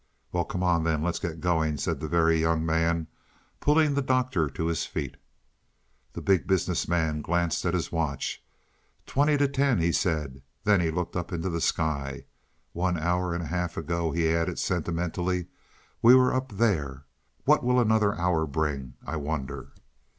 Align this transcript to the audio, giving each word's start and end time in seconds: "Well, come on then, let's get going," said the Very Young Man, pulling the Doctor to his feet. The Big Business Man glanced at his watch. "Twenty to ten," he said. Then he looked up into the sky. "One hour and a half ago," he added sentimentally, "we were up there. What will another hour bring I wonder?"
"Well, 0.31 0.45
come 0.45 0.63
on 0.63 0.83
then, 0.83 1.03
let's 1.03 1.19
get 1.19 1.41
going," 1.41 1.77
said 1.77 1.99
the 1.99 2.07
Very 2.07 2.39
Young 2.41 2.65
Man, 2.65 3.05
pulling 3.59 3.93
the 3.93 4.01
Doctor 4.01 4.49
to 4.49 4.65
his 4.65 4.83
feet. 4.83 5.15
The 6.13 6.23
Big 6.23 6.47
Business 6.47 6.87
Man 6.87 7.21
glanced 7.21 7.63
at 7.67 7.75
his 7.75 7.91
watch. 7.91 8.43
"Twenty 9.05 9.37
to 9.37 9.47
ten," 9.47 9.77
he 9.77 9.91
said. 9.91 10.41
Then 10.63 10.79
he 10.81 10.89
looked 10.89 11.15
up 11.15 11.31
into 11.31 11.49
the 11.51 11.61
sky. 11.61 12.25
"One 12.73 12.97
hour 12.97 13.31
and 13.35 13.43
a 13.43 13.53
half 13.53 13.77
ago," 13.77 14.11
he 14.11 14.27
added 14.35 14.57
sentimentally, 14.57 15.45
"we 16.01 16.15
were 16.15 16.33
up 16.33 16.51
there. 16.57 17.05
What 17.45 17.63
will 17.63 17.79
another 17.79 18.15
hour 18.17 18.47
bring 18.47 18.95
I 19.05 19.17
wonder?" 19.17 19.71